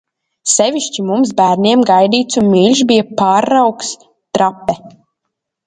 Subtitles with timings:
[0.53, 3.95] Sevišķi mums bērniem gaidīts un mīļš bija pārraugs
[4.39, 4.81] Trape.